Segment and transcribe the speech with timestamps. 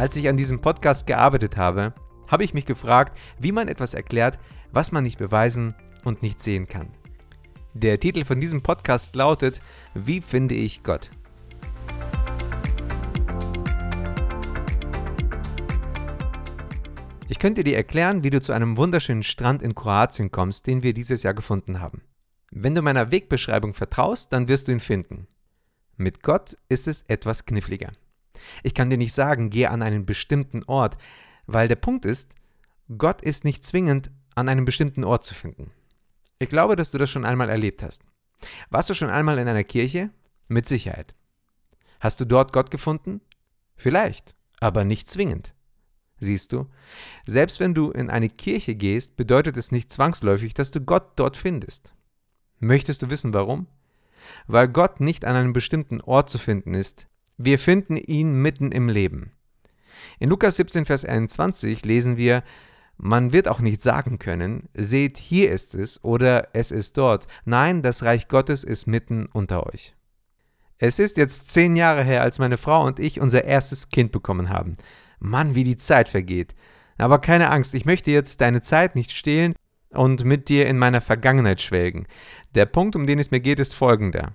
[0.00, 1.92] Als ich an diesem Podcast gearbeitet habe,
[2.26, 4.38] habe ich mich gefragt, wie man etwas erklärt,
[4.72, 5.74] was man nicht beweisen
[6.04, 6.88] und nicht sehen kann.
[7.74, 9.60] Der Titel von diesem Podcast lautet
[9.92, 11.10] Wie finde ich Gott?
[17.28, 20.94] Ich könnte dir erklären, wie du zu einem wunderschönen Strand in Kroatien kommst, den wir
[20.94, 22.00] dieses Jahr gefunden haben.
[22.50, 25.26] Wenn du meiner Wegbeschreibung vertraust, dann wirst du ihn finden.
[25.98, 27.92] Mit Gott ist es etwas kniffliger.
[28.62, 30.96] Ich kann dir nicht sagen, geh an einen bestimmten Ort,
[31.46, 32.34] weil der Punkt ist,
[32.96, 35.70] Gott ist nicht zwingend an einem bestimmten Ort zu finden.
[36.38, 38.02] Ich glaube, dass du das schon einmal erlebt hast.
[38.70, 40.10] Warst du schon einmal in einer Kirche?
[40.48, 41.14] Mit Sicherheit.
[42.00, 43.20] Hast du dort Gott gefunden?
[43.76, 45.54] Vielleicht, aber nicht zwingend.
[46.18, 46.68] Siehst du,
[47.26, 51.36] selbst wenn du in eine Kirche gehst, bedeutet es nicht zwangsläufig, dass du Gott dort
[51.36, 51.94] findest.
[52.58, 53.68] Möchtest du wissen warum?
[54.46, 57.06] Weil Gott nicht an einem bestimmten Ort zu finden ist,
[57.42, 59.32] wir finden ihn mitten im Leben.
[60.18, 62.42] In Lukas 17, Vers 21 lesen wir,
[62.98, 67.26] man wird auch nicht sagen können, seht, hier ist es oder es ist dort.
[67.46, 69.94] Nein, das Reich Gottes ist mitten unter euch.
[70.76, 74.50] Es ist jetzt zehn Jahre her, als meine Frau und ich unser erstes Kind bekommen
[74.50, 74.76] haben.
[75.18, 76.52] Mann, wie die Zeit vergeht.
[76.98, 79.54] Aber keine Angst, ich möchte jetzt deine Zeit nicht stehlen
[79.88, 82.06] und mit dir in meiner Vergangenheit schwelgen.
[82.54, 84.34] Der Punkt, um den es mir geht, ist folgender.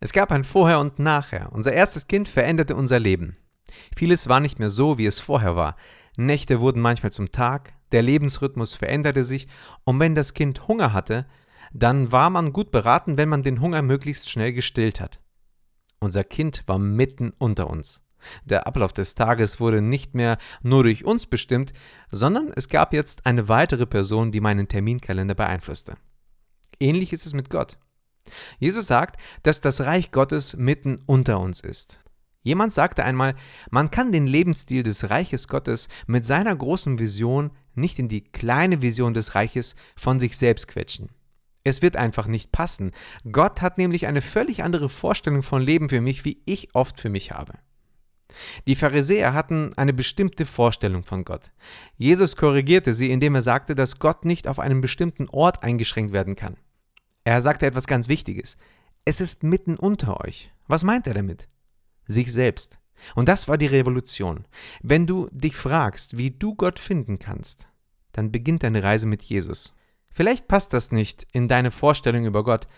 [0.00, 1.52] Es gab ein Vorher und Nachher.
[1.52, 3.36] Unser erstes Kind veränderte unser Leben.
[3.96, 5.76] Vieles war nicht mehr so, wie es vorher war.
[6.16, 9.48] Nächte wurden manchmal zum Tag, der Lebensrhythmus veränderte sich,
[9.84, 11.26] und wenn das Kind Hunger hatte,
[11.72, 15.20] dann war man gut beraten, wenn man den Hunger möglichst schnell gestillt hat.
[15.98, 18.02] Unser Kind war mitten unter uns.
[18.44, 21.72] Der Ablauf des Tages wurde nicht mehr nur durch uns bestimmt,
[22.10, 25.96] sondern es gab jetzt eine weitere Person, die meinen Terminkalender beeinflusste.
[26.80, 27.78] Ähnlich ist es mit Gott.
[28.58, 32.00] Jesus sagt, dass das Reich Gottes mitten unter uns ist.
[32.42, 33.34] Jemand sagte einmal,
[33.70, 38.82] man kann den Lebensstil des Reiches Gottes mit seiner großen Vision nicht in die kleine
[38.82, 41.10] Vision des Reiches von sich selbst quetschen.
[41.64, 42.92] Es wird einfach nicht passen.
[43.32, 47.08] Gott hat nämlich eine völlig andere Vorstellung von Leben für mich, wie ich oft für
[47.08, 47.54] mich habe.
[48.68, 51.50] Die Pharisäer hatten eine bestimmte Vorstellung von Gott.
[51.96, 56.36] Jesus korrigierte sie, indem er sagte, dass Gott nicht auf einen bestimmten Ort eingeschränkt werden
[56.36, 56.56] kann.
[57.26, 58.56] Er sagte etwas ganz Wichtiges.
[59.04, 60.52] Es ist mitten unter euch.
[60.68, 61.48] Was meint er damit?
[62.06, 62.78] Sich selbst.
[63.16, 64.46] Und das war die Revolution.
[64.80, 67.66] Wenn du dich fragst, wie du Gott finden kannst,
[68.12, 69.74] dann beginnt deine Reise mit Jesus.
[70.08, 72.68] Vielleicht passt das nicht in deine Vorstellung über Gott.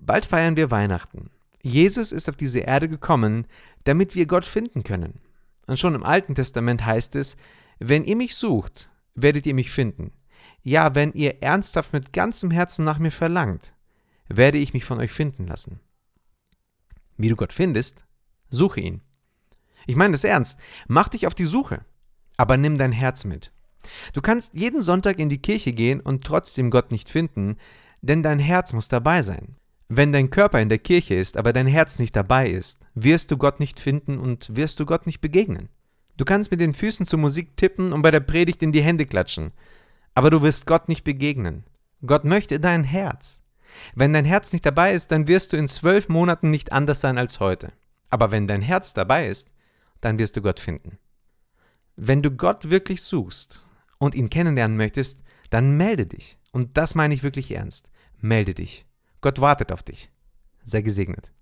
[0.00, 1.28] Bald feiern wir Weihnachten.
[1.64, 3.48] Jesus ist auf diese Erde gekommen,
[3.82, 5.18] damit wir Gott finden können.
[5.66, 7.36] Und schon im Alten Testament heißt es,
[7.80, 10.12] wenn ihr mich sucht, werdet ihr mich finden.
[10.62, 13.72] Ja, wenn ihr ernsthaft mit ganzem Herzen nach mir verlangt,
[14.28, 15.80] werde ich mich von euch finden lassen.
[17.16, 18.04] Wie du Gott findest,
[18.48, 19.00] suche ihn.
[19.86, 21.84] Ich meine es ernst, mach dich auf die Suche,
[22.36, 23.52] aber nimm dein Herz mit.
[24.12, 27.56] Du kannst jeden Sonntag in die Kirche gehen und trotzdem Gott nicht finden,
[28.00, 29.56] denn dein Herz muss dabei sein.
[29.88, 33.36] Wenn dein Körper in der Kirche ist, aber dein Herz nicht dabei ist, wirst du
[33.36, 35.68] Gott nicht finden und wirst du Gott nicht begegnen.
[36.16, 39.06] Du kannst mit den Füßen zur Musik tippen und bei der Predigt in die Hände
[39.06, 39.52] klatschen,
[40.14, 41.64] aber du wirst Gott nicht begegnen.
[42.04, 43.42] Gott möchte dein Herz.
[43.94, 47.18] Wenn dein Herz nicht dabei ist, dann wirst du in zwölf Monaten nicht anders sein
[47.18, 47.72] als heute.
[48.10, 49.50] Aber wenn dein Herz dabei ist,
[50.00, 50.98] dann wirst du Gott finden.
[51.96, 53.64] Wenn du Gott wirklich suchst
[53.98, 56.38] und ihn kennenlernen möchtest, dann melde dich.
[56.50, 57.88] Und das meine ich wirklich ernst.
[58.20, 58.84] Melde dich.
[59.20, 60.10] Gott wartet auf dich.
[60.64, 61.32] Sei gesegnet.